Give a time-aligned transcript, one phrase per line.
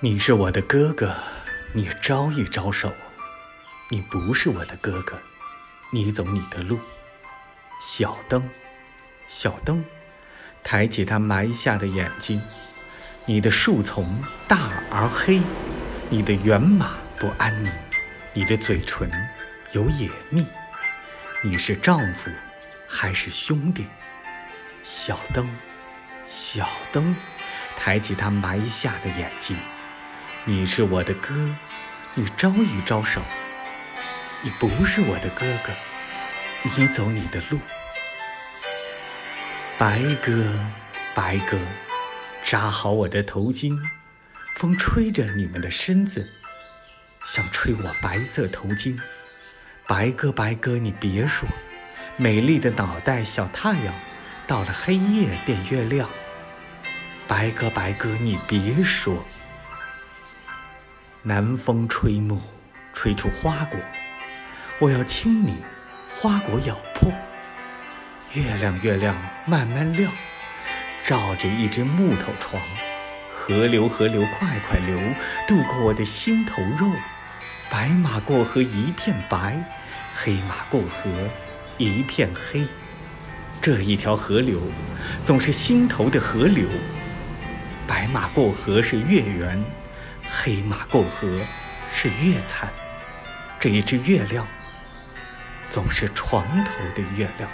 [0.00, 1.16] 你是我的哥哥，
[1.72, 2.90] 你招一招手；
[3.88, 5.18] 你不是我的哥哥，
[5.90, 6.78] 你走你的路。
[7.80, 8.46] 小灯，
[9.26, 9.82] 小灯，
[10.62, 12.42] 抬起他埋下的眼睛。
[13.24, 15.40] 你的树丛大而黑，
[16.10, 17.72] 你的圆马不安宁，
[18.34, 19.10] 你的嘴唇
[19.72, 20.46] 有野蜜。
[21.42, 22.30] 你是丈夫
[22.86, 23.86] 还是兄弟？
[24.82, 25.48] 小灯，
[26.26, 27.16] 小灯，
[27.78, 29.56] 抬起他埋下的眼睛。
[30.48, 31.34] 你是我的哥，
[32.14, 33.20] 你招一招手；
[34.42, 35.72] 你不是我的哥哥，
[36.62, 37.58] 你走你的路。
[39.76, 40.56] 白鸽，
[41.16, 41.58] 白鸽，
[42.44, 43.76] 扎好我的头巾，
[44.54, 46.30] 风吹着你们的身子，
[47.24, 48.96] 像吹我白色头巾。
[49.88, 51.48] 白鸽，白鸽，你别说，
[52.16, 53.92] 美丽的脑袋，小太阳，
[54.46, 56.08] 到了黑夜变月亮。
[57.26, 59.26] 白鸽，白鸽，你别说。
[61.28, 62.40] 南风吹木，
[62.92, 63.76] 吹出花果，
[64.78, 65.56] 我要亲你，
[66.08, 67.10] 花果咬破。
[68.32, 70.12] 月亮，月亮慢慢亮，
[71.02, 72.62] 照着一只木头床。
[73.32, 74.96] 河流，河流快快流，
[75.48, 76.88] 渡过我的心头肉。
[77.68, 79.60] 白马过河一片白，
[80.14, 81.10] 黑马过河
[81.76, 82.64] 一片黑。
[83.60, 84.62] 这一条河流，
[85.24, 86.68] 总是心头的河流。
[87.84, 89.60] 白马过河是月圆。
[90.30, 91.40] 黑马过河
[91.90, 92.72] 是月惨，
[93.58, 94.46] 这一只月亮
[95.70, 97.50] 总是床头的月亮。